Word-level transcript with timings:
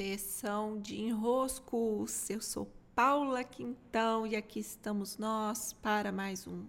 Sessão 0.00 0.80
de 0.80 0.98
enroscos. 0.98 2.30
Eu 2.30 2.40
sou 2.40 2.72
Paula 2.94 3.44
Quintão 3.44 4.26
e 4.26 4.34
aqui 4.34 4.58
estamos 4.58 5.18
nós 5.18 5.74
para 5.74 6.10
mais 6.10 6.46
um 6.46 6.64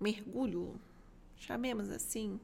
mergulho, 0.00 0.80
chamemos 1.36 1.90
assim. 1.90 2.40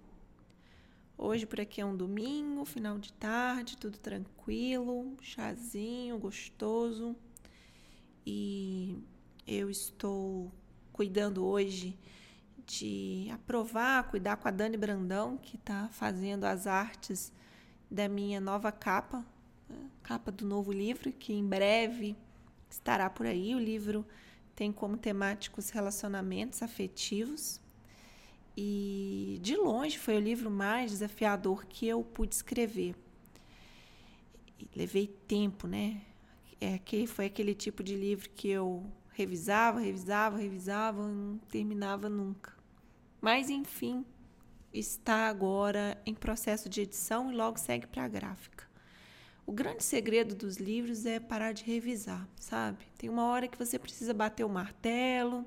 Hoje 1.16 1.46
por 1.46 1.58
aqui 1.58 1.80
é 1.80 1.86
um 1.86 1.96
domingo, 1.96 2.66
final 2.66 2.98
de 2.98 3.14
tarde, 3.14 3.78
tudo 3.78 3.96
tranquilo, 3.96 5.16
chazinho 5.22 6.18
gostoso. 6.18 7.16
E 8.26 8.98
eu 9.46 9.70
estou 9.70 10.52
cuidando 10.92 11.46
hoje 11.46 11.98
de 12.66 13.30
aprovar, 13.32 14.10
cuidar 14.10 14.36
com 14.36 14.48
a 14.48 14.50
Dani 14.50 14.76
Brandão, 14.76 15.38
que 15.38 15.56
está 15.56 15.88
fazendo 15.88 16.44
as 16.44 16.66
artes 16.66 17.32
da 17.90 18.06
minha 18.06 18.38
nova 18.38 18.70
capa? 18.70 19.24
Capa 20.04 20.30
do 20.30 20.46
novo 20.46 20.70
livro, 20.70 21.10
que 21.10 21.32
em 21.32 21.44
breve 21.44 22.14
estará 22.70 23.10
por 23.10 23.26
aí. 23.26 23.54
O 23.54 23.58
livro 23.58 24.06
tem 24.54 24.70
como 24.70 24.96
temáticos 24.96 25.70
relacionamentos 25.70 26.62
afetivos. 26.62 27.60
E 28.56 29.40
de 29.42 29.56
longe 29.56 29.98
foi 29.98 30.16
o 30.16 30.20
livro 30.20 30.50
mais 30.50 30.92
desafiador 30.92 31.66
que 31.66 31.88
eu 31.88 32.04
pude 32.04 32.34
escrever. 32.34 32.94
Levei 34.76 35.08
tempo, 35.08 35.66
né? 35.66 36.02
É 36.60 36.78
foi 37.06 37.26
aquele 37.26 37.54
tipo 37.54 37.82
de 37.82 37.96
livro 37.96 38.30
que 38.30 38.48
eu 38.48 38.84
revisava, 39.10 39.80
revisava, 39.80 40.38
revisava, 40.38 41.06
não 41.06 41.38
terminava 41.48 42.08
nunca. 42.08 42.52
Mas 43.20 43.50
enfim, 43.50 44.04
está 44.72 45.28
agora 45.28 46.00
em 46.06 46.14
processo 46.14 46.68
de 46.68 46.82
edição 46.82 47.30
e 47.30 47.34
logo 47.34 47.58
segue 47.58 47.86
para 47.86 48.04
a 48.04 48.08
gráfica. 48.08 48.63
O 49.46 49.52
grande 49.52 49.84
segredo 49.84 50.34
dos 50.34 50.56
livros 50.56 51.04
é 51.04 51.20
parar 51.20 51.52
de 51.52 51.64
revisar, 51.64 52.26
sabe? 52.36 52.86
Tem 52.96 53.10
uma 53.10 53.26
hora 53.26 53.46
que 53.46 53.58
você 53.58 53.78
precisa 53.78 54.14
bater 54.14 54.42
o 54.44 54.48
martelo 54.48 55.44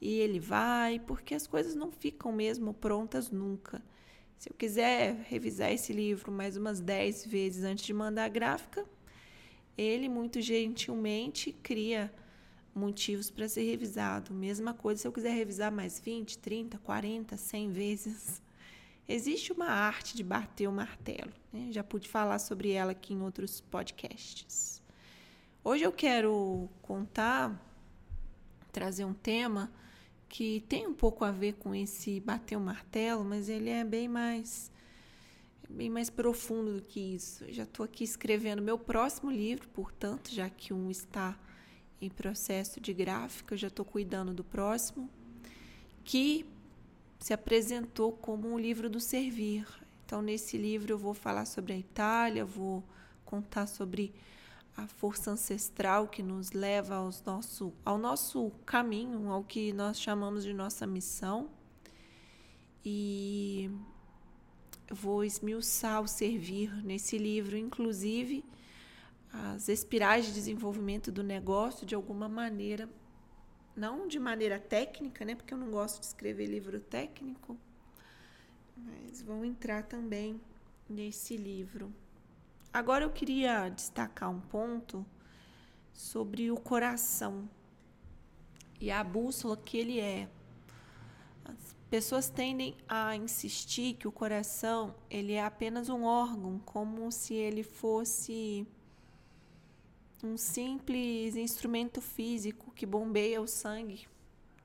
e 0.00 0.20
ele 0.20 0.38
vai, 0.38 1.00
porque 1.00 1.34
as 1.34 1.46
coisas 1.46 1.74
não 1.74 1.90
ficam 1.90 2.30
mesmo 2.30 2.72
prontas 2.72 3.30
nunca. 3.30 3.82
Se 4.38 4.50
eu 4.50 4.54
quiser 4.54 5.16
revisar 5.28 5.72
esse 5.72 5.92
livro 5.92 6.30
mais 6.30 6.56
umas 6.56 6.80
10 6.80 7.26
vezes 7.26 7.64
antes 7.64 7.84
de 7.84 7.92
mandar 7.92 8.24
a 8.24 8.28
gráfica, 8.28 8.84
ele 9.76 10.08
muito 10.08 10.40
gentilmente 10.40 11.52
cria 11.52 12.12
motivos 12.72 13.30
para 13.30 13.48
ser 13.48 13.62
revisado. 13.62 14.32
Mesma 14.32 14.74
coisa 14.74 15.02
se 15.02 15.08
eu 15.08 15.12
quiser 15.12 15.32
revisar 15.32 15.72
mais 15.72 15.98
20, 15.98 16.38
30, 16.38 16.78
40, 16.78 17.36
100 17.36 17.72
vezes. 17.72 18.42
Existe 19.06 19.52
uma 19.52 19.66
arte 19.66 20.16
de 20.16 20.24
bater 20.24 20.66
o 20.66 20.72
martelo. 20.72 21.32
Né? 21.52 21.68
Já 21.70 21.84
pude 21.84 22.08
falar 22.08 22.38
sobre 22.38 22.70
ela 22.70 22.92
aqui 22.92 23.12
em 23.12 23.20
outros 23.20 23.60
podcasts. 23.60 24.82
Hoje 25.62 25.84
eu 25.84 25.92
quero 25.92 26.68
contar, 26.82 27.58
trazer 28.72 29.04
um 29.04 29.14
tema 29.14 29.70
que 30.28 30.64
tem 30.68 30.86
um 30.86 30.94
pouco 30.94 31.24
a 31.24 31.30
ver 31.30 31.54
com 31.54 31.74
esse 31.74 32.18
bater 32.20 32.56
o 32.56 32.60
martelo, 32.60 33.24
mas 33.24 33.48
ele 33.48 33.70
é 33.70 33.84
bem 33.84 34.08
mais 34.08 34.72
bem 35.68 35.90
mais 35.90 36.08
profundo 36.08 36.76
do 36.76 36.82
que 36.82 37.00
isso. 37.00 37.44
Eu 37.44 37.52
já 37.52 37.62
estou 37.64 37.84
aqui 37.84 38.04
escrevendo 38.04 38.62
meu 38.62 38.78
próximo 38.78 39.30
livro, 39.30 39.68
portanto, 39.68 40.30
já 40.32 40.48
que 40.48 40.72
um 40.72 40.90
está 40.90 41.38
em 42.00 42.08
processo 42.08 42.80
de 42.80 42.92
gráfica, 42.92 43.56
já 43.56 43.68
estou 43.68 43.84
cuidando 43.84 44.32
do 44.32 44.44
próximo, 44.44 45.08
que 46.04 46.46
se 47.24 47.32
apresentou 47.32 48.12
como 48.12 48.52
um 48.52 48.58
livro 48.58 48.90
do 48.90 49.00
servir. 49.00 49.66
Então, 50.04 50.20
nesse 50.20 50.58
livro, 50.58 50.92
eu 50.92 50.98
vou 50.98 51.14
falar 51.14 51.46
sobre 51.46 51.72
a 51.72 51.78
Itália, 51.78 52.44
vou 52.44 52.84
contar 53.24 53.66
sobre 53.66 54.12
a 54.76 54.86
força 54.86 55.30
ancestral 55.30 56.06
que 56.06 56.22
nos 56.22 56.52
leva 56.52 56.96
aos 56.96 57.24
nosso, 57.24 57.72
ao 57.82 57.96
nosso 57.96 58.52
caminho, 58.66 59.30
ao 59.30 59.42
que 59.42 59.72
nós 59.72 59.98
chamamos 59.98 60.44
de 60.44 60.52
nossa 60.52 60.86
missão. 60.86 61.48
E 62.84 63.70
vou 64.90 65.24
esmiuçar 65.24 66.02
o 66.02 66.06
servir 66.06 66.84
nesse 66.84 67.16
livro, 67.16 67.56
inclusive 67.56 68.44
as 69.32 69.70
espirais 69.70 70.26
de 70.26 70.34
desenvolvimento 70.34 71.10
do 71.10 71.22
negócio 71.22 71.86
de 71.86 71.94
alguma 71.94 72.28
maneira 72.28 72.86
não 73.76 74.06
de 74.06 74.18
maneira 74.18 74.58
técnica, 74.58 75.24
né? 75.24 75.34
Porque 75.34 75.52
eu 75.52 75.58
não 75.58 75.70
gosto 75.70 76.00
de 76.00 76.06
escrever 76.06 76.46
livro 76.46 76.80
técnico, 76.80 77.58
mas 78.76 79.22
vão 79.22 79.44
entrar 79.44 79.82
também 79.82 80.40
nesse 80.88 81.36
livro. 81.36 81.92
Agora 82.72 83.04
eu 83.04 83.10
queria 83.10 83.68
destacar 83.68 84.30
um 84.30 84.40
ponto 84.40 85.04
sobre 85.92 86.50
o 86.50 86.56
coração 86.56 87.48
e 88.80 88.90
a 88.90 89.02
bússola 89.02 89.56
que 89.56 89.78
ele 89.78 90.00
é. 90.00 90.28
As 91.44 91.76
pessoas 91.88 92.28
tendem 92.28 92.76
a 92.88 93.14
insistir 93.14 93.94
que 93.94 94.08
o 94.08 94.12
coração 94.12 94.94
ele 95.08 95.34
é 95.34 95.44
apenas 95.44 95.88
um 95.88 96.02
órgão, 96.02 96.58
como 96.58 97.10
se 97.12 97.34
ele 97.34 97.62
fosse 97.62 98.66
um 100.24 100.38
simples 100.38 101.36
instrumento 101.36 102.00
físico 102.00 102.72
que 102.72 102.86
bombeia 102.86 103.42
o 103.42 103.46
sangue, 103.46 104.08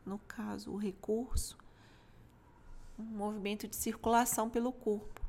no 0.06 0.18
caso, 0.20 0.72
o 0.72 0.78
recurso, 0.78 1.58
um 2.98 3.04
movimento 3.04 3.68
de 3.68 3.76
circulação 3.76 4.50
pelo 4.50 4.72
corpo. 4.72 5.22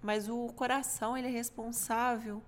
Mas 0.00 0.28
o 0.28 0.46
coração 0.48 1.18
ele 1.18 1.26
é 1.26 1.30
responsável 1.30 2.42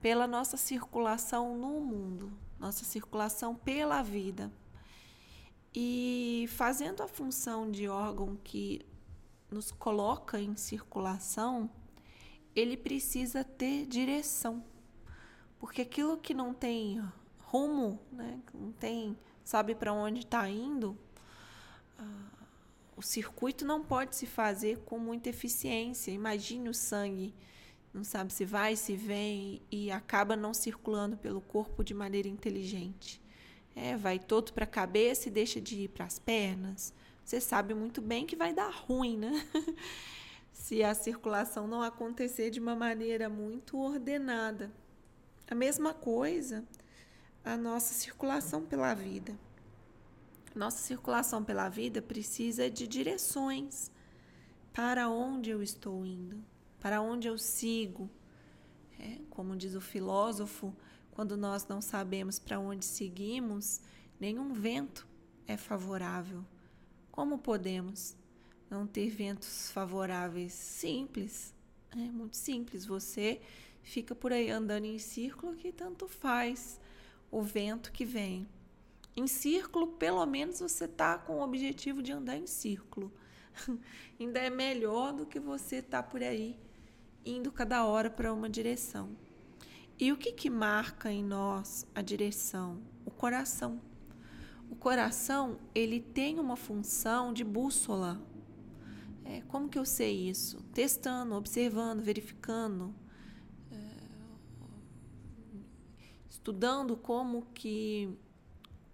pela 0.00 0.26
nossa 0.26 0.56
circulação 0.56 1.56
no 1.56 1.80
mundo, 1.80 2.32
nossa 2.58 2.84
circulação 2.84 3.54
pela 3.54 4.02
vida. 4.02 4.50
E 5.74 6.46
fazendo 6.48 7.02
a 7.02 7.08
função 7.08 7.70
de 7.70 7.86
órgão 7.86 8.36
que 8.42 8.80
nos 9.50 9.70
coloca 9.70 10.40
em 10.40 10.56
circulação, 10.56 11.68
ele 12.56 12.76
precisa 12.76 13.44
ter 13.44 13.86
direção. 13.86 14.64
Porque 15.64 15.80
aquilo 15.80 16.18
que 16.18 16.34
não 16.34 16.52
tem 16.52 17.02
rumo, 17.38 17.98
né, 18.12 18.38
não 18.52 18.70
tem, 18.72 19.16
sabe 19.42 19.74
para 19.74 19.94
onde 19.94 20.20
está 20.20 20.46
indo, 20.46 20.90
uh, 21.98 22.44
o 22.94 23.00
circuito 23.00 23.64
não 23.64 23.82
pode 23.82 24.14
se 24.14 24.26
fazer 24.26 24.80
com 24.80 24.98
muita 24.98 25.30
eficiência. 25.30 26.10
Imagine 26.10 26.68
o 26.68 26.74
sangue, 26.74 27.34
não 27.94 28.04
sabe 28.04 28.30
se 28.30 28.44
vai, 28.44 28.76
se 28.76 28.94
vem 28.94 29.62
e 29.70 29.90
acaba 29.90 30.36
não 30.36 30.52
circulando 30.52 31.16
pelo 31.16 31.40
corpo 31.40 31.82
de 31.82 31.94
maneira 31.94 32.28
inteligente. 32.28 33.18
É, 33.74 33.96
vai 33.96 34.18
todo 34.18 34.52
para 34.52 34.64
a 34.64 34.68
cabeça 34.68 35.28
e 35.28 35.32
deixa 35.32 35.62
de 35.62 35.84
ir 35.84 35.88
para 35.88 36.04
as 36.04 36.18
pernas. 36.18 36.92
Você 37.24 37.40
sabe 37.40 37.72
muito 37.72 38.02
bem 38.02 38.26
que 38.26 38.36
vai 38.36 38.52
dar 38.52 38.70
ruim, 38.70 39.16
né? 39.16 39.48
se 40.52 40.84
a 40.84 40.92
circulação 40.92 41.66
não 41.66 41.80
acontecer 41.80 42.50
de 42.50 42.60
uma 42.60 42.76
maneira 42.76 43.30
muito 43.30 43.78
ordenada. 43.78 44.70
A 45.46 45.54
mesma 45.54 45.92
coisa 45.92 46.64
a 47.44 47.56
nossa 47.56 47.92
circulação 47.92 48.64
pela 48.64 48.94
vida. 48.94 49.38
Nossa 50.54 50.78
circulação 50.78 51.44
pela 51.44 51.68
vida 51.68 52.00
precisa 52.00 52.70
de 52.70 52.86
direções. 52.86 53.90
Para 54.72 55.10
onde 55.10 55.50
eu 55.50 55.62
estou 55.62 56.06
indo? 56.06 56.42
Para 56.80 57.02
onde 57.02 57.28
eu 57.28 57.36
sigo? 57.36 58.08
É, 58.98 59.18
como 59.28 59.56
diz 59.56 59.74
o 59.74 59.80
filósofo, 59.80 60.74
quando 61.10 61.36
nós 61.36 61.66
não 61.66 61.82
sabemos 61.82 62.38
para 62.38 62.58
onde 62.58 62.84
seguimos, 62.84 63.80
nenhum 64.18 64.54
vento 64.54 65.06
é 65.46 65.56
favorável. 65.56 66.44
Como 67.10 67.38
podemos 67.38 68.16
não 68.70 68.86
ter 68.86 69.10
ventos 69.10 69.70
favoráveis? 69.70 70.52
Simples, 70.54 71.54
é 71.92 72.10
muito 72.10 72.36
simples. 72.36 72.86
Você 72.86 73.40
fica 73.84 74.14
por 74.14 74.32
aí 74.32 74.50
andando 74.50 74.86
em 74.86 74.98
círculo 74.98 75.54
que 75.54 75.70
tanto 75.70 76.08
faz 76.08 76.80
o 77.30 77.40
vento 77.40 77.92
que 77.92 78.04
vem. 78.04 78.48
Em 79.16 79.28
círculo, 79.28 79.86
pelo 79.86 80.24
menos 80.26 80.58
você 80.58 80.86
está 80.86 81.16
com 81.16 81.34
o 81.34 81.42
objetivo 81.42 82.02
de 82.02 82.10
andar 82.10 82.36
em 82.36 82.46
círculo. 82.48 83.12
Ainda 84.18 84.40
é 84.40 84.50
melhor 84.50 85.12
do 85.12 85.24
que 85.24 85.38
você 85.38 85.80
tá 85.80 86.02
por 86.02 86.22
aí 86.22 86.58
indo 87.24 87.52
cada 87.52 87.84
hora 87.84 88.10
para 88.10 88.32
uma 88.32 88.48
direção. 88.48 89.10
E 89.98 90.10
o 90.10 90.16
que, 90.16 90.32
que 90.32 90.50
marca 90.50 91.12
em 91.12 91.22
nós 91.22 91.86
a 91.94 92.02
direção? 92.02 92.82
O 93.04 93.10
coração. 93.10 93.80
O 94.68 94.74
coração 94.74 95.58
ele 95.74 96.00
tem 96.00 96.40
uma 96.40 96.56
função 96.56 97.32
de 97.32 97.44
bússola. 97.44 98.20
É, 99.24 99.42
como 99.42 99.68
que 99.68 99.78
eu 99.78 99.84
sei 99.84 100.28
isso? 100.28 100.60
Testando, 100.74 101.34
observando, 101.34 102.02
verificando, 102.02 102.92
estudando 106.34 106.96
como 106.96 107.46
que 107.54 108.12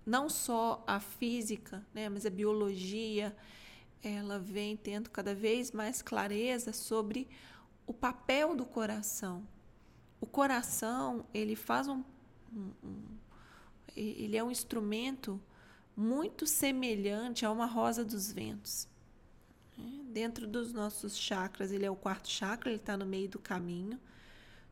não 0.04 0.28
só 0.28 0.84
a 0.86 1.00
física, 1.00 1.84
né, 1.94 2.06
mas 2.08 2.26
a 2.26 2.30
biologia, 2.30 3.34
ela 4.02 4.38
vem 4.38 4.76
tendo 4.76 5.08
cada 5.08 5.34
vez 5.34 5.72
mais 5.72 6.02
clareza 6.02 6.72
sobre 6.72 7.26
o 7.86 7.94
papel 7.94 8.54
do 8.54 8.66
coração. 8.66 9.42
o 10.20 10.26
coração, 10.26 11.24
ele 11.32 11.56
faz 11.56 11.88
um, 11.88 12.04
um, 12.52 12.72
um 12.84 13.04
ele 13.96 14.36
é 14.36 14.44
um 14.44 14.50
instrumento 14.50 15.40
muito 15.96 16.46
semelhante 16.46 17.46
a 17.46 17.50
uma 17.50 17.66
rosa 17.66 18.04
dos 18.04 18.30
ventos. 18.30 18.86
Né? 19.78 20.04
Dentro 20.12 20.46
dos 20.46 20.74
nossos 20.74 21.16
chakras, 21.16 21.72
ele 21.72 21.86
é 21.86 21.90
o 21.90 21.96
quarto 21.96 22.28
chakra, 22.28 22.68
ele 22.68 22.76
está 22.76 22.98
no 22.98 23.06
meio 23.06 23.30
do 23.30 23.38
caminho. 23.38 23.98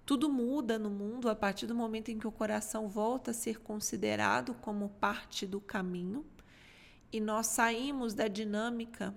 Tudo 0.08 0.31
muda 0.31 0.78
no 0.78 0.88
mundo 0.88 1.28
a 1.28 1.37
partir 1.37 1.66
do 1.66 1.75
momento 1.75 2.08
em 2.08 2.19
que 2.19 2.26
o 2.26 2.32
coração 2.32 2.88
volta 2.88 3.31
a 3.31 3.34
ser 3.34 3.60
considerado 3.60 4.55
como 4.55 4.88
parte 4.88 5.46
do 5.46 5.60
caminho 5.60 6.25
e 7.12 7.20
nós 7.20 7.49
saímos 7.49 8.14
da 8.14 8.26
dinâmica 8.26 9.14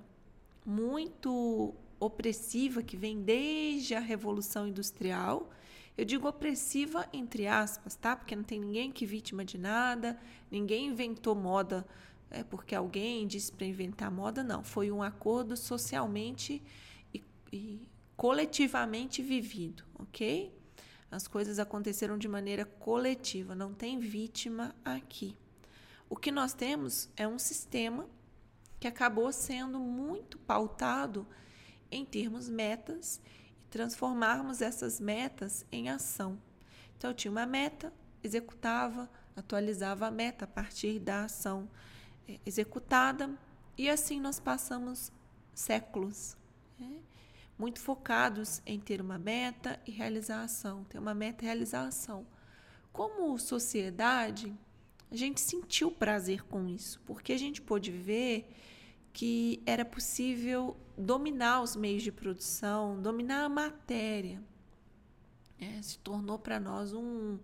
muito 0.65 1.73
opressiva 1.97 2.83
que 2.83 2.97
vem 2.97 3.21
desde 3.21 3.95
a 3.95 4.01
Revolução 4.01 4.67
Industrial. 4.67 5.49
Eu 5.97 6.03
digo 6.03 6.27
opressiva 6.27 7.07
entre 7.13 7.47
aspas, 7.47 7.95
tá? 7.95 8.13
Porque 8.13 8.35
não 8.35 8.43
tem 8.43 8.59
ninguém 8.59 8.91
que 8.91 9.05
vítima 9.05 9.45
de 9.45 9.57
nada, 9.57 10.19
ninguém 10.51 10.88
inventou 10.88 11.33
moda 11.33 11.88
é, 12.29 12.43
porque 12.43 12.75
alguém 12.75 13.25
disse 13.25 13.49
para 13.49 13.65
inventar 13.65 14.11
moda, 14.11 14.43
não. 14.43 14.61
Foi 14.61 14.91
um 14.91 15.01
acordo 15.01 15.55
socialmente 15.55 16.61
e, 17.13 17.23
e 17.49 17.81
coletivamente 18.17 19.21
vivido, 19.21 19.85
ok? 19.97 20.59
As 21.11 21.27
coisas 21.27 21.59
aconteceram 21.59 22.17
de 22.17 22.29
maneira 22.29 22.63
coletiva, 22.63 23.53
não 23.53 23.73
tem 23.73 23.99
vítima 23.99 24.73
aqui. 24.83 25.37
O 26.09 26.15
que 26.15 26.31
nós 26.31 26.53
temos 26.53 27.09
é 27.17 27.27
um 27.27 27.37
sistema 27.37 28.07
que 28.79 28.87
acabou 28.87 29.31
sendo 29.33 29.77
muito 29.77 30.39
pautado 30.39 31.27
em 31.91 32.05
termos 32.05 32.47
metas 32.47 33.21
e 33.61 33.67
transformarmos 33.69 34.61
essas 34.61 35.01
metas 35.01 35.65
em 35.69 35.89
ação. 35.89 36.41
Então, 36.97 37.09
eu 37.11 37.15
tinha 37.15 37.31
uma 37.31 37.45
meta, 37.45 37.93
executava, 38.23 39.09
atualizava 39.35 40.07
a 40.07 40.11
meta 40.11 40.45
a 40.45 40.47
partir 40.47 40.97
da 40.99 41.25
ação 41.25 41.69
é, 42.27 42.39
executada, 42.45 43.37
e 43.77 43.89
assim 43.89 44.19
nós 44.19 44.39
passamos 44.39 45.11
séculos. 45.53 46.37
Né? 46.79 46.99
Muito 47.57 47.80
focados 47.80 48.62
em 48.65 48.80
ter 48.80 49.01
uma 49.01 49.18
meta 49.18 49.80
e 49.86 49.92
realizar 49.92 50.38
a 50.38 50.44
ação, 50.44 50.83
ter 50.86 50.98
uma 50.98 51.13
meta 51.13 51.44
e 51.44 51.48
realizar 51.48 51.81
a 51.81 51.88
ação. 51.88 52.25
Como 52.92 53.38
sociedade, 53.38 54.53
a 55.12 55.15
gente 55.15 55.39
sentiu 55.39 55.92
prazer 55.92 56.44
com 56.44 56.68
isso, 56.68 57.00
porque 57.06 57.33
a 57.33 57.38
gente 57.38 57.62
pôde 57.62 57.92
ver 57.92 58.50
que 59.13 59.62
era 59.65 59.83
possível 59.83 60.77
dominar 60.98 61.62
os 61.62 61.75
meios 61.75 62.03
de 62.03 62.12
produção, 62.12 63.01
dominar 63.01 63.45
a 63.45 63.50
matéria. 63.50 64.42
É, 65.59 65.81
se 65.81 66.00
tornou 66.00 66.39
para 66.39 66.59
nós 66.59 66.94
um, 66.94 67.38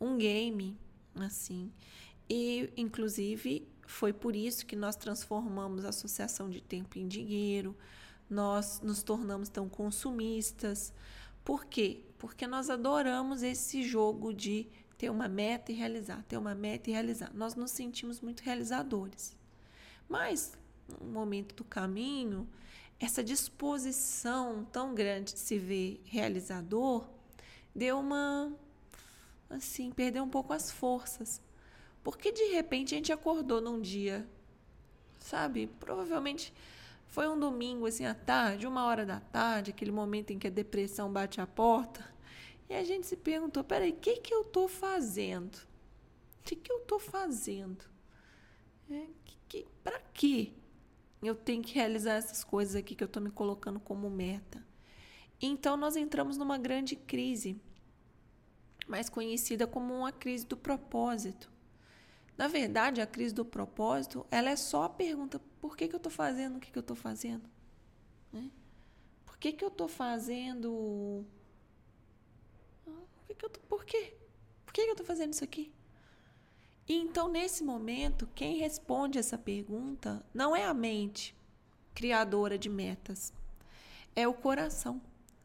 um 0.00 0.16
game, 0.16 0.76
assim. 1.16 1.72
E, 2.28 2.70
inclusive, 2.76 3.66
foi 3.86 4.12
por 4.12 4.36
isso 4.36 4.66
que 4.66 4.76
nós 4.76 4.94
transformamos 4.94 5.84
a 5.84 5.88
associação 5.88 6.50
de 6.50 6.60
tempo 6.60 6.98
em 6.98 7.08
dinheiro, 7.08 7.74
nós 8.28 8.80
nos 8.80 9.02
tornamos 9.02 9.48
tão 9.48 9.68
consumistas. 9.68 10.92
Por 11.44 11.64
quê? 11.64 12.04
Porque 12.18 12.46
nós 12.46 12.68
adoramos 12.68 13.42
esse 13.42 13.82
jogo 13.82 14.32
de 14.32 14.68
ter 14.96 15.10
uma 15.10 15.28
meta 15.28 15.70
e 15.70 15.74
realizar, 15.74 16.22
ter 16.24 16.36
uma 16.36 16.54
meta 16.54 16.90
e 16.90 16.92
realizar. 16.92 17.30
Nós 17.32 17.54
nos 17.54 17.70
sentimos 17.70 18.20
muito 18.20 18.40
realizadores. 18.40 19.36
Mas, 20.08 20.52
no 21.00 21.06
momento 21.06 21.54
do 21.54 21.64
caminho, 21.64 22.48
essa 22.98 23.22
disposição 23.22 24.66
tão 24.72 24.94
grande 24.94 25.34
de 25.34 25.40
se 25.40 25.58
ver 25.58 26.02
realizador 26.04 27.08
deu 27.74 28.00
uma. 28.00 28.52
Assim, 29.48 29.90
perdeu 29.90 30.24
um 30.24 30.28
pouco 30.28 30.52
as 30.52 30.70
forças. 30.70 31.40
Porque 32.02 32.32
de 32.32 32.44
repente 32.52 32.94
a 32.94 32.98
gente 32.98 33.12
acordou 33.12 33.60
num 33.60 33.80
dia, 33.80 34.28
sabe? 35.20 35.68
Provavelmente 35.78 36.52
foi 37.08 37.28
um 37.28 37.38
domingo, 37.38 37.86
assim, 37.86 38.04
à 38.04 38.14
tarde, 38.14 38.66
uma 38.66 38.84
hora 38.84 39.04
da 39.04 39.18
tarde, 39.18 39.70
aquele 39.70 39.90
momento 39.90 40.30
em 40.30 40.38
que 40.38 40.46
a 40.46 40.50
depressão 40.50 41.10
bate 41.12 41.40
a 41.40 41.46
porta. 41.46 42.04
E 42.68 42.74
a 42.74 42.84
gente 42.84 43.06
se 43.06 43.16
perguntou: 43.16 43.64
peraí, 43.64 43.90
o 43.90 43.96
que, 43.96 44.16
que 44.16 44.32
eu 44.32 44.42
estou 44.42 44.68
fazendo? 44.68 45.56
O 45.56 46.44
que, 46.44 46.54
que 46.54 46.70
eu 46.70 46.78
estou 46.78 46.98
fazendo? 46.98 47.84
É, 48.90 49.06
que, 49.24 49.36
que, 49.48 49.66
Para 49.82 49.98
quê? 50.12 50.52
Eu 51.22 51.34
tenho 51.34 51.62
que 51.62 51.74
realizar 51.74 52.14
essas 52.14 52.44
coisas 52.44 52.76
aqui 52.76 52.94
que 52.94 53.02
eu 53.02 53.06
estou 53.06 53.22
me 53.22 53.30
colocando 53.30 53.80
como 53.80 54.08
meta. 54.08 54.64
Então 55.40 55.76
nós 55.76 55.96
entramos 55.96 56.36
numa 56.36 56.58
grande 56.58 56.94
crise, 56.94 57.60
mais 58.86 59.08
conhecida 59.08 59.66
como 59.66 59.94
uma 59.94 60.12
crise 60.12 60.46
do 60.46 60.56
propósito. 60.56 61.50
Na 62.38 62.48
verdade, 62.48 63.02
a 63.02 63.06
crise 63.06 63.34
do 63.34 63.44
propósito, 63.44 64.24
ela 64.30 64.48
é 64.48 64.56
só 64.56 64.84
a 64.84 64.88
pergunta: 64.88 65.38
por 65.60 65.76
que, 65.76 65.88
que 65.88 65.94
eu 65.94 65.98
estou 65.98 66.12
fazendo 66.12 66.56
o 66.56 66.60
que, 66.60 66.70
que 66.70 66.78
eu 66.78 66.80
estou 66.80 66.96
fazendo? 66.96 67.50
Né? 68.32 68.50
Por 69.26 69.36
que, 69.36 69.52
que 69.52 69.64
eu 69.64 69.68
estou 69.68 69.88
fazendo 69.88 71.26
que, 73.28 73.34
que 73.34 73.44
eu 73.44 73.50
tô, 73.50 73.60
por 73.60 73.84
quê? 73.84 74.14
Por 74.64 74.72
que, 74.72 74.82
que 74.82 74.88
eu 74.88 74.92
estou 74.92 75.06
fazendo 75.06 75.32
isso 75.32 75.44
aqui? 75.44 75.72
E 76.86 76.94
então, 76.94 77.28
nesse 77.28 77.62
momento, 77.62 78.26
quem 78.34 78.56
responde 78.56 79.18
essa 79.18 79.36
pergunta 79.36 80.24
não 80.32 80.56
é 80.56 80.64
a 80.64 80.72
mente 80.72 81.36
criadora 81.94 82.56
de 82.56 82.68
metas, 82.68 83.32
é 84.16 84.26
o 84.26 84.32
coração. 84.32 85.00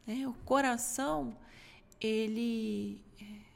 Né? 0.06 0.26
O 0.26 0.32
coração, 0.44 1.36
ele 2.00 3.00
é 3.20 3.53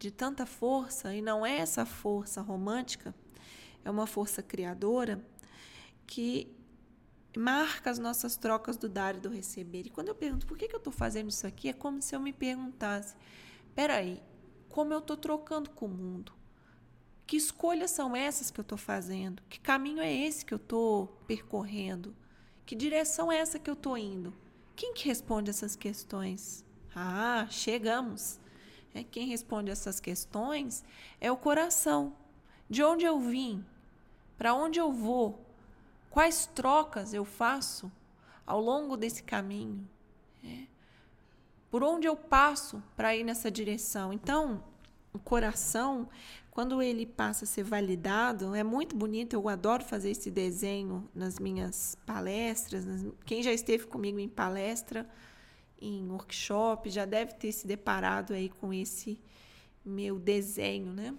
de 0.00 0.10
tanta 0.10 0.46
força, 0.46 1.14
e 1.14 1.20
não 1.20 1.44
é 1.44 1.58
essa 1.58 1.84
força 1.84 2.40
romântica, 2.40 3.14
é 3.84 3.90
uma 3.90 4.06
força 4.06 4.42
criadora 4.42 5.22
que 6.06 6.50
marca 7.36 7.90
as 7.90 7.98
nossas 7.98 8.34
trocas 8.34 8.78
do 8.78 8.88
dar 8.88 9.14
e 9.14 9.20
do 9.20 9.28
receber. 9.28 9.86
E 9.86 9.90
quando 9.90 10.08
eu 10.08 10.14
pergunto 10.14 10.46
por 10.46 10.56
que, 10.56 10.66
que 10.66 10.74
eu 10.74 10.78
estou 10.78 10.92
fazendo 10.92 11.28
isso 11.28 11.46
aqui, 11.46 11.68
é 11.68 11.74
como 11.74 12.00
se 12.00 12.16
eu 12.16 12.20
me 12.20 12.32
perguntasse: 12.32 13.14
peraí, 13.74 14.22
como 14.70 14.94
eu 14.94 15.00
estou 15.00 15.18
trocando 15.18 15.68
com 15.68 15.84
o 15.84 15.90
mundo? 15.90 16.32
Que 17.26 17.36
escolhas 17.36 17.90
são 17.90 18.16
essas 18.16 18.50
que 18.50 18.58
eu 18.58 18.62
estou 18.62 18.78
fazendo? 18.78 19.42
Que 19.50 19.60
caminho 19.60 20.00
é 20.00 20.10
esse 20.10 20.46
que 20.46 20.54
eu 20.54 20.56
estou 20.56 21.08
percorrendo? 21.28 22.16
Que 22.64 22.74
direção 22.74 23.30
é 23.30 23.36
essa 23.36 23.58
que 23.58 23.68
eu 23.68 23.74
estou 23.74 23.98
indo? 23.98 24.32
Quem 24.74 24.94
que 24.94 25.06
responde 25.06 25.50
essas 25.50 25.76
questões? 25.76 26.64
Ah, 26.96 27.46
chegamos. 27.50 28.40
É, 28.94 29.04
quem 29.04 29.28
responde 29.28 29.70
essas 29.70 30.00
questões 30.00 30.84
é 31.20 31.30
o 31.30 31.36
coração. 31.36 32.12
De 32.68 32.82
onde 32.82 33.04
eu 33.04 33.18
vim? 33.20 33.64
Para 34.36 34.54
onde 34.54 34.78
eu 34.78 34.92
vou? 34.92 35.44
Quais 36.08 36.46
trocas 36.46 37.14
eu 37.14 37.24
faço 37.24 37.90
ao 38.46 38.60
longo 38.60 38.96
desse 38.96 39.22
caminho? 39.22 39.88
É 40.44 40.70
por 41.70 41.84
onde 41.84 42.06
eu 42.06 42.16
passo 42.16 42.82
para 42.96 43.14
ir 43.14 43.22
nessa 43.22 43.50
direção. 43.50 44.12
Então, 44.12 44.62
o 45.12 45.18
coração, 45.18 46.08
quando 46.50 46.82
ele 46.82 47.06
passa 47.06 47.44
a 47.44 47.48
ser 47.48 47.62
validado, 47.62 48.54
é 48.54 48.64
muito 48.64 48.96
bonito. 48.96 49.34
Eu 49.34 49.48
adoro 49.48 49.84
fazer 49.84 50.10
esse 50.10 50.30
desenho 50.30 51.08
nas 51.14 51.38
minhas 51.38 51.96
palestras. 52.04 52.84
Quem 53.24 53.42
já 53.42 53.52
esteve 53.52 53.86
comigo 53.86 54.18
em 54.18 54.28
palestra, 54.28 55.08
em 55.80 56.08
workshop, 56.08 56.90
já 56.90 57.04
deve 57.04 57.34
ter 57.34 57.52
se 57.52 57.66
deparado 57.66 58.32
aí 58.32 58.48
com 58.48 58.72
esse 58.72 59.18
meu 59.84 60.18
desenho, 60.18 60.92
né? 60.92 61.14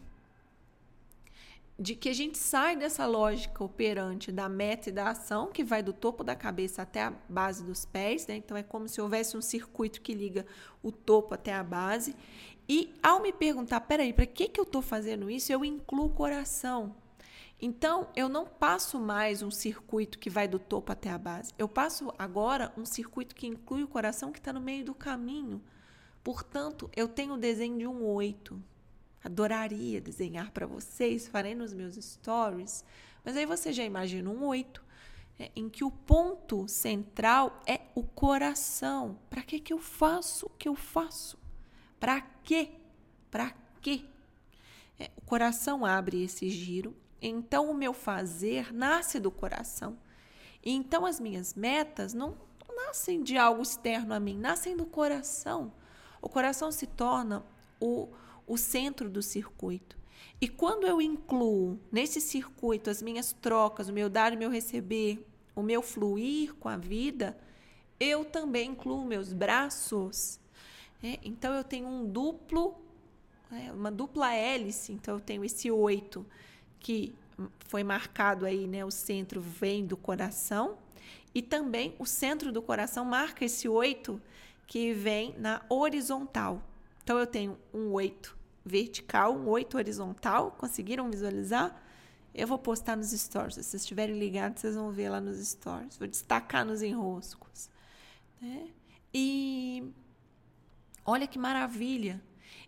de 1.82 1.96
que 1.96 2.10
a 2.10 2.13
gente 2.13 2.38
sai 2.38 2.75
dessa 2.75 3.08
lógica 3.08 3.63
operante 3.63 4.32
da 4.32 4.48
meta 4.48 4.89
e 4.89 4.91
da 4.91 5.10
ação, 5.10 5.48
que 5.48 5.63
vai 5.63 5.82
do 5.82 5.91
topo 5.91 6.24
da 6.24 6.36
cabeça 6.36 6.84
até 6.84 7.01
a 7.01 7.13
base 7.27 7.63
dos 7.63 7.86
pés, 7.86 8.27
né? 8.27 8.36
Então 8.36 8.56
é 8.56 8.62
como 8.62 8.88
se 8.88 9.01
houvesse 9.01 9.36
um 9.36 9.41
circuito 9.41 10.00
que 10.00 10.13
liga 10.13 10.46
o 10.84 10.91
topo 10.91 11.34
até 11.34 11.56
a 11.56 11.63
base. 11.63 12.15
E 12.70 12.94
ao 13.01 13.20
me 13.20 13.34
perguntar, 13.34 13.82
peraí, 13.82 14.13
para 14.13 14.27
que, 14.27 14.48
que 14.48 14.60
eu 14.60 14.63
estou 14.63 14.84
fazendo 14.84 15.27
isso? 15.27 15.51
Eu 15.51 15.65
incluo 15.65 16.06
o 16.06 16.10
coração. 16.13 16.96
Então, 17.63 18.10
eu 18.15 18.27
não 18.27 18.48
passo 18.48 19.00
mais 19.00 19.44
um 19.44 19.51
circuito 19.51 20.18
que 20.18 20.32
vai 20.32 20.48
do 20.48 20.58
topo 20.58 20.91
até 20.91 21.12
a 21.12 21.18
base. 21.18 21.53
Eu 21.60 21.70
passo 21.70 22.12
agora 22.18 22.74
um 22.75 22.84
circuito 22.84 23.36
que 23.36 23.46
inclui 23.46 23.84
o 23.84 23.88
coração 23.88 24.32
que 24.32 24.39
está 24.39 24.51
no 24.51 24.60
meio 24.60 24.84
do 24.84 24.96
caminho. 24.96 25.62
Portanto, 26.24 26.89
eu 26.96 27.08
tenho 27.08 27.36
o 27.36 27.38
desenho 27.38 27.77
de 27.77 27.86
um 27.86 28.03
oito. 28.03 28.60
Adoraria 29.24 30.01
desenhar 30.01 30.50
para 30.50 30.65
vocês, 30.65 31.27
farei 31.27 31.53
nos 31.53 31.72
meus 31.72 31.94
stories. 31.96 32.84
Mas 33.24 33.38
aí 33.38 33.46
você 33.46 33.72
já 33.72 33.84
imagina 33.84 34.27
um 34.27 34.44
oito, 34.46 34.84
é, 35.38 35.51
em 35.56 35.70
que 35.70 35.84
o 35.84 35.91
ponto 35.91 36.68
central 36.68 37.62
é 37.68 37.82
o 37.94 38.01
coração. 38.01 39.20
Para 39.30 39.44
que, 39.44 39.60
que 39.60 39.72
eu 39.72 39.77
faço 39.77 40.48
o 40.48 40.50
que 40.58 40.68
eu 40.68 40.74
faço? 40.74 41.38
Para 42.00 42.22
quê? 42.44 42.72
Para 43.30 43.53
quê? 43.80 44.03
É, 45.00 45.12
o 45.15 45.22
coração 45.22 45.86
abre 45.86 46.24
esse 46.24 46.50
giro, 46.50 46.96
então 47.22 47.70
o 47.70 47.74
meu 47.74 47.94
fazer 47.94 48.74
nasce 48.74 49.20
do 49.20 49.30
coração. 49.30 49.98
Então 50.63 51.06
as 51.06 51.20
minhas 51.20 51.54
metas 51.54 52.13
não 52.13 52.36
nascem 52.75 53.22
de 53.22 53.38
algo 53.38 53.62
externo 53.62 54.13
a 54.13 54.20
mim, 54.20 54.38
nascem 54.38 54.75
do 54.75 54.86
coração. 54.86 55.72
O 56.22 56.28
coração 56.28 56.72
se 56.72 56.88
torna 56.88 57.44
o, 57.80 58.10
o 58.48 58.58
centro 58.58 59.10
do 59.10 59.22
circuito. 59.22 59.98
E 60.40 60.48
quando 60.48 60.88
eu 60.88 61.01
incluo 61.01 61.80
nesse 61.92 62.20
circuito 62.20 62.90
as 62.90 63.01
minhas 63.01 63.34
trocas, 63.34 63.90
o 63.90 63.94
meu 63.94 64.10
dar 64.10 64.34
e 64.34 64.36
o 64.36 64.40
meu 64.40 64.50
receber, 64.50 65.25
o 65.56 65.62
meu 65.62 65.82
fluir 65.82 66.56
com 66.56 66.68
a 66.68 66.78
vida, 66.78 67.38
eu 68.00 68.25
também 68.25 68.72
incluo 68.72 69.06
meus 69.06 69.34
braços. 69.34 70.40
É, 71.04 71.20
então 71.24 71.54
eu 71.54 71.63
tenho 71.63 71.88
um 71.88 72.06
duplo, 72.06 72.75
é, 73.51 73.72
uma 73.72 73.92
dupla 73.92 74.34
hélice. 74.34 74.92
Então 74.92 75.16
eu 75.16 75.22
tenho 75.22 75.44
esse 75.44 75.70
oito 75.70 76.25
que 76.82 77.16
foi 77.60 77.84
marcado 77.84 78.46
aí, 78.46 78.68
né? 78.68 78.84
O 78.84 78.92
centro 78.92 79.40
vem 79.40 79.86
do 79.86 79.96
coração 79.96 80.78
e 81.34 81.42
também 81.42 81.96
o 81.98 82.06
centro 82.06 82.52
do 82.52 82.62
coração 82.62 83.06
marca 83.06 83.46
esse 83.46 83.68
oito 83.68 84.22
que 84.68 84.94
vem 84.94 85.36
na 85.38 85.62
horizontal. 85.70 86.62
Então 87.04 87.18
eu 87.18 87.26
tenho 87.26 87.58
um 87.74 87.92
oito 87.92 88.38
vertical, 88.66 89.34
um 89.36 89.48
oito 89.50 89.78
horizontal. 89.78 90.52
Conseguiram 90.52 91.10
visualizar? 91.10 91.82
Eu 92.34 92.48
vou 92.48 92.58
postar 92.58 92.96
nos 92.96 93.12
stories. 93.12 93.56
Se 93.56 93.64
vocês 93.64 93.82
estiverem 93.84 94.18
ligados, 94.18 94.62
vocês 94.62 94.76
vão 94.76 94.92
ver 94.92 95.10
lá 95.10 95.20
nos 95.20 95.38
stories. 95.46 95.98
Vou 95.98 96.08
destacar 96.08 96.66
nos 96.66 96.82
enroscos. 96.82 97.70
Né? 98.42 98.70
E 99.14 99.92
olha 101.06 101.28
que 101.28 101.38
maravilha. 101.38 102.22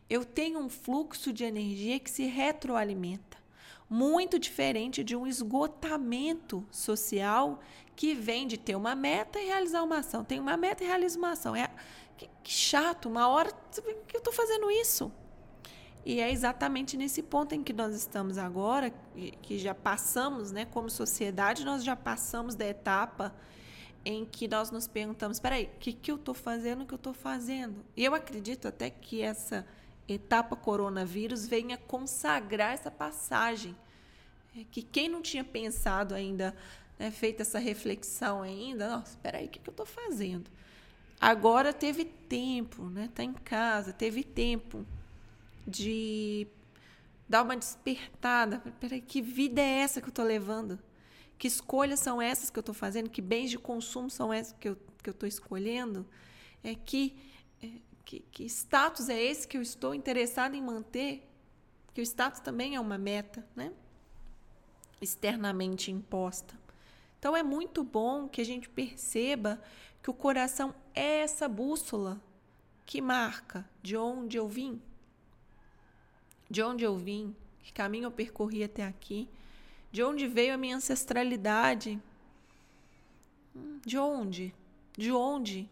Eu 0.10 0.25
tenho 0.25 0.60
um 0.60 0.70
fluxo 0.70 1.32
de 1.32 1.43
energia 1.43 2.00
que 2.00 2.10
se 2.10 2.25
retroalimenta. 2.25 3.42
Muito 3.89 4.39
diferente 4.39 5.03
de 5.03 5.15
um 5.15 5.27
esgotamento 5.27 6.65
social 6.71 7.59
que 7.95 8.13
vem 8.13 8.47
de 8.47 8.57
ter 8.57 8.75
uma 8.75 8.95
meta 8.95 9.39
e 9.39 9.45
realizar 9.45 9.83
uma 9.83 9.99
ação. 9.99 10.23
Tem 10.23 10.39
uma 10.39 10.57
meta 10.57 10.83
e 10.83 10.87
realiza 10.87 11.17
uma 11.17 11.31
ação. 11.31 11.55
É, 11.55 11.69
que, 12.17 12.29
que 12.43 12.51
chato, 12.51 13.07
uma 13.07 13.27
hora 13.27 13.51
que 14.07 14.15
eu 14.15 14.19
estou 14.19 14.33
fazendo 14.33 14.69
isso. 14.71 15.11
E 16.05 16.19
é 16.19 16.31
exatamente 16.31 16.97
nesse 16.97 17.23
ponto 17.23 17.55
em 17.55 17.63
que 17.63 17.71
nós 17.71 17.95
estamos 17.95 18.37
agora, 18.37 18.93
que 19.41 19.57
já 19.57 19.73
passamos, 19.73 20.51
né, 20.51 20.65
como 20.65 20.89
sociedade, 20.89 21.63
nós 21.63 21.83
já 21.83 21.95
passamos 21.95 22.55
da 22.55 22.67
etapa 22.67 23.33
em 24.03 24.25
que 24.25 24.47
nós 24.47 24.69
nos 24.69 24.87
perguntamos: 24.87 25.39
peraí, 25.39 25.65
o 25.75 25.79
que, 25.79 25.93
que 25.93 26.11
eu 26.11 26.15
estou 26.15 26.33
fazendo, 26.33 26.83
o 26.83 26.85
que 26.85 26.93
eu 26.93 26.97
estou 26.97 27.13
fazendo? 27.13 27.85
E 27.95 28.03
eu 28.03 28.13
acredito 28.13 28.67
até 28.67 28.89
que 28.89 29.21
essa 29.21 29.65
etapa 30.07 30.55
coronavírus 30.55 31.48
venha 31.48 31.77
consagrar 31.77 32.74
essa 32.74 32.91
passagem. 32.91 33.75
É 34.57 34.63
que 34.72 34.81
quem 34.81 35.10
não 35.10 35.22
tinha 35.22 35.43
pensado 35.43 36.13
ainda, 36.13 36.55
né, 37.00 37.10
feito 37.12 37.41
essa 37.41 37.60
reflexão 37.60 38.41
ainda, 38.41 38.89
nossa, 38.89 39.12
espera 39.12 39.39
aí, 39.39 39.45
o 39.45 39.50
que, 39.50 39.60
que 39.60 39.69
eu 39.69 39.74
estou 39.74 39.86
fazendo? 39.86 40.50
Agora 41.19 41.72
teve 41.72 42.05
tempo, 42.05 42.83
né? 42.83 43.10
Tá 43.15 43.24
em 43.24 43.33
casa, 43.33 43.93
teve 43.93 44.24
tempo 44.24 44.86
de 45.65 46.45
dar 47.27 47.43
uma 47.43 47.55
despertada. 47.55 48.60
Peraí, 48.79 49.01
que 49.01 49.22
vida 49.22 49.62
é 49.62 49.79
essa 49.79 50.01
que 50.01 50.07
eu 50.07 50.12
estou 50.12 50.25
levando? 50.25 50.77
Que 51.38 51.48
escolhas 51.48 52.00
são 52.00 52.22
essas 52.22 52.50
que 52.50 52.60
eu 52.60 52.62
estou 52.62 52.75
fazendo? 52.75 53.10
Que 53.10 53.22
bens 53.22 53.50
de 53.50 53.57
consumo 53.57 54.10
são 54.10 54.33
esses 54.33 54.53
que 54.60 54.69
eu 54.69 54.77
que 55.01 55.10
estou 55.10 55.27
escolhendo? 55.27 56.05
É 56.63 56.74
que, 56.74 57.15
é, 57.62 57.67
que, 58.05 58.19
que 58.31 58.45
status 58.45 59.10
é 59.10 59.22
esse 59.22 59.48
que 59.48 59.57
eu 59.57 59.62
estou 59.62 59.93
interessado 59.93 60.55
em 60.55 60.62
manter? 60.62 61.27
Que 61.93 62.01
o 62.01 62.03
status 62.03 62.39
também 62.39 62.75
é 62.75 62.79
uma 62.79 62.98
meta, 62.98 63.45
né? 63.55 63.72
Externamente 65.01 65.91
imposta. 65.91 66.57
Então 67.19 67.36
é 67.36 67.43
muito 67.43 67.83
bom 67.83 68.27
que 68.27 68.41
a 68.41 68.45
gente 68.45 68.67
perceba 68.67 69.62
que 70.01 70.10
o 70.10 70.13
coração 70.13 70.75
é 70.93 71.22
essa 71.22 71.48
bússola 71.48 72.22
que 72.86 73.01
marca 73.01 73.67
de 73.81 73.95
onde 73.95 74.38
eu 74.38 74.48
vim, 74.48 74.81
de 76.50 76.62
onde 76.62 76.83
eu 76.83 76.98
vim, 76.98 77.33
que 77.63 77.72
caminho 77.72 78.07
eu 78.07 78.12
percorri 78.12 78.63
até 78.63 78.83
aqui, 78.83 79.29
de 79.91 80.03
onde 80.03 80.27
veio 80.27 80.53
a 80.53 80.57
minha 80.57 80.75
ancestralidade, 80.75 82.01
de 83.86 83.98
onde, 83.98 84.53
de 84.98 85.12
onde, 85.12 85.69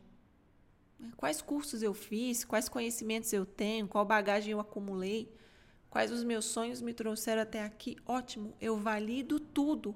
quais 1.18 1.42
cursos 1.42 1.82
eu 1.82 1.94
fiz, 1.94 2.44
quais 2.44 2.70
conhecimentos 2.70 3.32
eu 3.34 3.46
tenho, 3.46 3.88
qual 3.88 4.06
bagagem 4.06 4.52
eu 4.52 4.60
acumulei, 4.60 5.32
quais 5.90 6.12
os 6.12 6.24
meus 6.24 6.46
sonhos 6.46 6.82
me 6.82 6.94
trouxeram 6.94 7.42
até 7.42 7.64
aqui. 7.64 7.98
Ótimo, 8.06 8.54
eu 8.60 8.78
valido 8.78 9.40
tudo, 9.40 9.96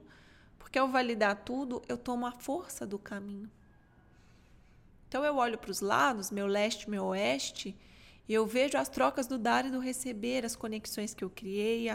porque 0.58 0.78
ao 0.78 0.88
validar 0.88 1.44
tudo, 1.44 1.82
eu 1.88 1.98
tomo 1.98 2.26
a 2.26 2.32
força 2.32 2.86
do 2.86 3.00
caminho. 3.00 3.50
Então 5.08 5.24
eu 5.24 5.36
olho 5.38 5.58
para 5.58 5.72
os 5.72 5.80
lados, 5.80 6.32
meu 6.32 6.48
leste, 6.48 6.90
meu 6.90 7.06
oeste, 7.06 7.78
e 8.28 8.34
eu 8.34 8.46
vejo 8.46 8.78
as 8.78 8.90
trocas 8.90 9.28
do 9.28 9.38
dar 9.38 9.66
e 9.66 9.72
do 9.72 9.80
receber, 9.80 10.46
as 10.46 10.56
conexões 10.56 11.14
que 11.14 11.24
eu 11.24 11.30
criei, 11.30 11.88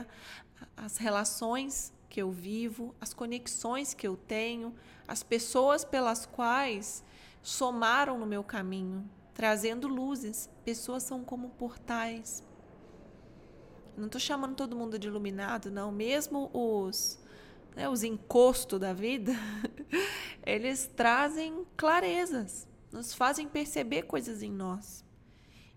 as 0.77 0.97
relações 0.97 1.93
que 2.09 2.23
eu 2.23 2.31
vivo, 2.31 2.95
as 3.01 3.13
conexões 3.13 3.95
que 3.95 4.07
eu 4.07 4.17
tenho, 4.17 4.75
as 5.07 5.23
pessoas 5.23 5.85
pelas 5.85 6.25
quais 6.25 7.05
somaram 7.43 8.19
no 8.19 8.27
meu 8.27 8.43
caminho, 8.45 9.09
trazendo 9.35 9.89
luzes. 9.89 10.51
Pessoas 10.65 11.03
são 11.03 11.25
como 11.25 11.51
portais. 11.51 12.43
Não 13.97 14.07
estou 14.07 14.21
chamando 14.21 14.57
todo 14.57 14.77
mundo 14.77 14.99
de 14.99 15.09
iluminado, 15.09 15.71
não. 15.71 15.93
Mesmo 15.93 16.51
os, 16.53 17.19
né, 17.77 17.89
os 17.89 18.03
encostos 18.03 18.81
da 18.81 18.93
vida, 18.93 19.33
eles 20.45 20.91
trazem 20.95 21.67
clarezas 21.77 22.69
nos 22.93 23.15
fazem 23.15 23.49
perceber 23.49 24.03
coisas 24.03 24.43
em 24.43 24.51
nós. 24.51 25.05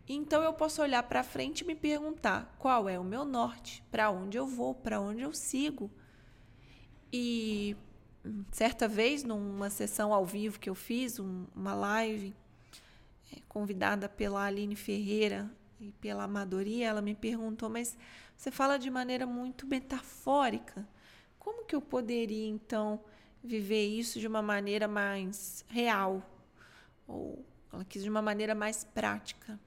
Então 0.08 0.44
eu 0.44 0.54
posso 0.54 0.82
olhar 0.82 1.04
para 1.04 1.24
frente 1.24 1.62
e 1.62 1.68
me 1.68 1.76
perguntar 1.76 2.56
qual 2.60 2.90
é 2.90 3.00
o 3.00 3.04
meu 3.04 3.24
norte, 3.24 3.84
para 3.90 4.10
onde 4.12 4.38
eu 4.38 4.46
vou, 4.46 4.76
para 4.76 5.00
onde 5.00 5.22
eu 5.22 5.34
sigo. 5.34 5.90
E 7.12 7.76
certa 8.52 8.88
vez, 8.88 9.24
numa 9.24 9.70
sessão 9.70 10.14
ao 10.14 10.26
vivo 10.26 10.60
que 10.60 10.70
eu 10.70 10.76
fiz, 10.76 11.20
um, 11.20 11.46
uma 11.56 11.74
live, 11.74 12.34
é, 13.32 13.40
convidada 13.48 14.08
pela 14.08 14.46
Aline 14.46 14.76
Ferreira 14.76 15.50
e 15.80 15.92
pela 15.94 16.24
Amadoria, 16.24 16.88
ela 16.88 17.02
me 17.02 17.16
perguntou: 17.16 17.70
Mas 17.70 17.98
você 18.38 18.52
fala 18.52 18.78
de 18.78 18.90
maneira 18.90 19.26
muito 19.26 19.68
metafórica. 19.68 20.88
Como 21.40 21.66
que 21.66 21.76
eu 21.76 21.82
poderia, 21.82 22.48
então, 22.48 23.00
viver 23.44 23.86
isso 23.86 24.20
de 24.20 24.28
uma 24.28 24.42
maneira 24.42 24.88
mais 24.88 25.66
real? 25.68 26.30
ou 27.08 27.46
ela 27.72 27.84
quis 27.86 28.04
de 28.04 28.10
uma 28.10 28.22
maneira 28.22 28.56
mais 28.56 28.84
prática. 28.84 29.60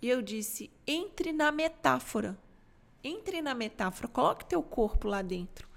E 0.00 0.08
eu 0.08 0.22
disse: 0.22 0.70
entre 0.86 1.32
na 1.32 1.50
metáfora. 1.50 2.38
Entre 3.02 3.40
na 3.40 3.54
metáfora, 3.54 4.08
coloque 4.08 4.44
teu 4.44 4.62
corpo 4.62 5.06
lá 5.08 5.22
dentro. 5.22 5.67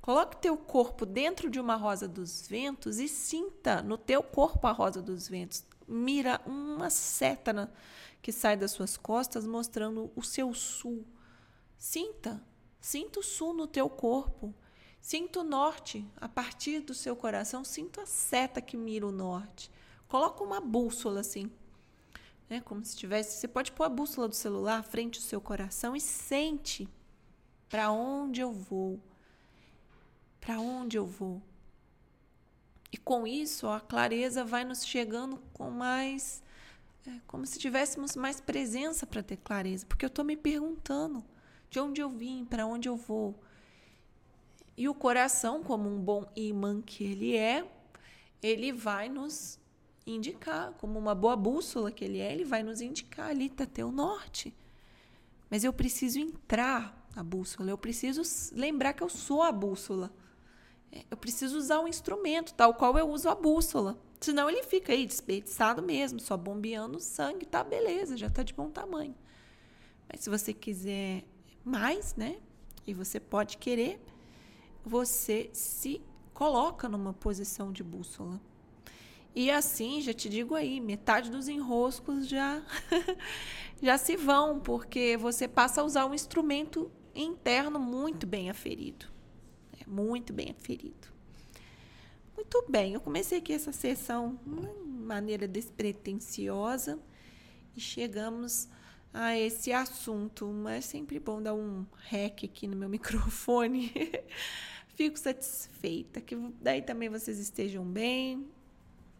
Coloque 0.00 0.38
teu 0.38 0.56
corpo 0.56 1.04
dentro 1.04 1.50
de 1.50 1.60
uma 1.60 1.76
rosa 1.76 2.08
dos 2.08 2.46
ventos 2.48 2.98
e 2.98 3.06
sinta 3.06 3.82
no 3.82 3.98
teu 3.98 4.22
corpo 4.22 4.66
a 4.66 4.72
rosa 4.72 5.02
dos 5.02 5.28
ventos. 5.28 5.64
Mira 5.86 6.40
uma 6.46 6.88
seta 6.88 7.52
na, 7.52 7.68
que 8.22 8.32
sai 8.32 8.56
das 8.56 8.70
suas 8.70 8.96
costas 8.96 9.46
mostrando 9.46 10.10
o 10.16 10.22
seu 10.22 10.54
sul. 10.54 11.04
Sinta, 11.76 12.42
sinta 12.80 13.20
o 13.20 13.22
sul 13.22 13.52
no 13.52 13.66
teu 13.66 13.90
corpo. 13.90 14.54
Sinta 15.02 15.40
o 15.40 15.44
norte 15.44 16.06
a 16.16 16.28
partir 16.28 16.80
do 16.80 16.94
seu 16.94 17.14
coração. 17.14 17.62
Sinta 17.62 18.02
a 18.02 18.06
seta 18.06 18.60
que 18.60 18.76
mira 18.76 19.06
o 19.06 19.12
norte. 19.12 19.70
Coloca 20.08 20.42
uma 20.42 20.60
bússola 20.60 21.20
assim, 21.20 21.50
né? 22.48 22.60
Como 22.62 22.84
se 22.84 22.96
tivesse. 22.96 23.38
Você 23.38 23.48
pode 23.48 23.72
pôr 23.72 23.84
a 23.84 23.88
bússola 23.88 24.28
do 24.28 24.34
celular 24.34 24.78
à 24.80 24.82
frente 24.82 25.18
do 25.18 25.24
seu 25.24 25.40
coração 25.40 25.94
e 25.94 26.00
sente 26.00 26.88
para 27.68 27.90
onde 27.90 28.40
eu 28.40 28.50
vou. 28.50 29.00
Para 30.40 30.58
onde 30.58 30.96
eu 30.96 31.06
vou. 31.06 31.42
E 32.92 32.96
com 32.96 33.26
isso, 33.26 33.68
a 33.68 33.80
clareza 33.80 34.44
vai 34.44 34.64
nos 34.64 34.84
chegando 34.84 35.38
com 35.52 35.70
mais. 35.70 36.42
É, 37.06 37.20
como 37.26 37.46
se 37.46 37.58
tivéssemos 37.58 38.16
mais 38.16 38.40
presença 38.40 39.06
para 39.06 39.22
ter 39.22 39.36
clareza. 39.36 39.86
Porque 39.86 40.04
eu 40.04 40.08
estou 40.08 40.24
me 40.24 40.36
perguntando 40.36 41.24
de 41.70 41.78
onde 41.78 42.00
eu 42.00 42.10
vim, 42.10 42.44
para 42.44 42.66
onde 42.66 42.88
eu 42.88 42.96
vou. 42.96 43.40
E 44.76 44.88
o 44.88 44.94
coração, 44.94 45.62
como 45.62 45.88
um 45.88 46.00
bom 46.00 46.24
imã 46.34 46.80
que 46.80 47.04
ele 47.04 47.36
é, 47.36 47.64
ele 48.42 48.72
vai 48.72 49.08
nos 49.08 49.58
indicar, 50.06 50.72
como 50.74 50.98
uma 50.98 51.14
boa 51.14 51.36
bússola 51.36 51.92
que 51.92 52.04
ele 52.04 52.18
é, 52.18 52.32
ele 52.32 52.44
vai 52.44 52.62
nos 52.62 52.80
indicar 52.80 53.28
ali 53.30 53.46
está 53.46 53.66
teu 53.66 53.92
norte. 53.92 54.54
Mas 55.48 55.64
eu 55.64 55.72
preciso 55.72 56.18
entrar 56.18 57.08
na 57.14 57.22
bússola, 57.22 57.70
eu 57.70 57.78
preciso 57.78 58.22
lembrar 58.54 58.92
que 58.92 59.02
eu 59.02 59.08
sou 59.08 59.42
a 59.42 59.52
bússola. 59.52 60.12
Eu 61.10 61.16
preciso 61.16 61.56
usar 61.56 61.80
um 61.80 61.88
instrumento, 61.88 62.54
tal 62.54 62.74
qual 62.74 62.98
eu 62.98 63.08
uso 63.08 63.28
a 63.28 63.34
bússola. 63.34 63.98
Senão 64.20 64.50
ele 64.50 64.62
fica 64.62 64.92
aí 64.92 65.06
desperdiçado 65.06 65.82
mesmo, 65.82 66.20
só 66.20 66.36
bombeando 66.36 67.00
sangue, 67.00 67.46
tá 67.46 67.64
beleza, 67.64 68.16
já 68.16 68.28
tá 68.28 68.42
de 68.42 68.52
bom 68.52 68.68
tamanho. 68.68 69.14
Mas 70.08 70.20
se 70.20 70.28
você 70.28 70.52
quiser 70.52 71.24
mais, 71.64 72.14
né? 72.16 72.38
E 72.86 72.92
você 72.92 73.20
pode 73.20 73.56
querer, 73.56 74.00
você 74.84 75.48
se 75.52 76.02
coloca 76.34 76.88
numa 76.88 77.12
posição 77.12 77.72
de 77.72 77.82
bússola. 77.82 78.40
E 79.34 79.50
assim, 79.50 80.00
já 80.00 80.12
te 80.12 80.28
digo 80.28 80.54
aí, 80.54 80.80
metade 80.80 81.30
dos 81.30 81.46
enroscos 81.46 82.26
já 82.26 82.62
já 83.80 83.96
se 83.96 84.16
vão, 84.16 84.58
porque 84.58 85.16
você 85.16 85.46
passa 85.46 85.80
a 85.80 85.84
usar 85.84 86.06
um 86.06 86.14
instrumento 86.14 86.90
interno 87.14 87.78
muito 87.78 88.26
bem 88.26 88.50
aferido. 88.50 89.06
Muito 89.90 90.32
bem 90.32 90.52
aferido. 90.52 91.08
Muito 92.36 92.64
bem, 92.68 92.94
eu 92.94 93.00
comecei 93.00 93.38
aqui 93.38 93.52
essa 93.52 93.72
sessão 93.72 94.38
de 94.46 94.88
maneira 94.88 95.48
despretensiosa 95.48 96.96
e 97.74 97.80
chegamos 97.80 98.68
a 99.12 99.36
esse 99.36 99.72
assunto. 99.72 100.46
Mas 100.46 100.76
é 100.76 100.80
sempre 100.80 101.18
bom 101.18 101.42
dar 101.42 101.54
um 101.54 101.84
rec 102.04 102.44
aqui 102.44 102.68
no 102.68 102.76
meu 102.76 102.88
microfone. 102.88 103.92
Fico 104.94 105.18
satisfeita 105.18 106.20
que 106.20 106.36
daí 106.60 106.82
também 106.82 107.08
vocês 107.08 107.40
estejam 107.40 107.84
bem, 107.84 108.46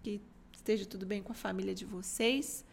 que 0.05 0.21
esteja 0.53 0.87
tudo 0.87 1.05
bem 1.05 1.21
com 1.21 1.33
a 1.33 1.35
família 1.35 1.75
de 1.75 1.85
vocês 1.85 2.65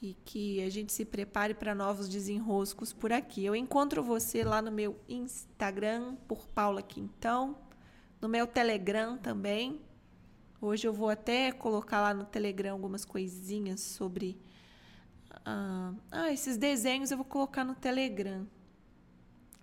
e 0.00 0.14
que 0.24 0.62
a 0.62 0.70
gente 0.70 0.92
se 0.92 1.04
prepare 1.04 1.54
para 1.54 1.74
novos 1.74 2.08
desenroscos 2.08 2.92
por 2.92 3.12
aqui. 3.12 3.44
Eu 3.44 3.56
encontro 3.56 4.02
você 4.02 4.44
lá 4.44 4.60
no 4.60 4.70
meu 4.70 4.98
Instagram, 5.08 6.16
por 6.28 6.46
Paula 6.48 6.82
Quintão, 6.82 7.56
no 8.20 8.28
meu 8.28 8.46
Telegram 8.46 9.16
também. 9.16 9.80
Hoje 10.60 10.86
eu 10.86 10.92
vou 10.92 11.08
até 11.08 11.52
colocar 11.52 12.00
lá 12.00 12.14
no 12.14 12.24
Telegram 12.24 12.72
algumas 12.72 13.04
coisinhas 13.04 13.80
sobre. 13.80 14.38
Ah, 15.44 15.94
ah 16.10 16.32
esses 16.32 16.56
desenhos 16.56 17.10
eu 17.10 17.16
vou 17.16 17.26
colocar 17.26 17.64
no 17.64 17.74
Telegram. 17.74 18.46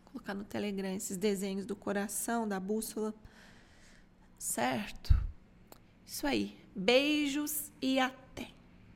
Vou 0.04 0.14
colocar 0.14 0.34
no 0.34 0.44
Telegram 0.44 0.90
esses 0.96 1.18
desenhos 1.18 1.66
do 1.66 1.76
coração, 1.76 2.48
da 2.48 2.60
bússola. 2.60 3.14
Certo? 4.38 5.16
Isso 6.06 6.26
aí. 6.26 6.58
Beijos 6.76 7.72
e 7.82 8.00
até. 8.00 8.23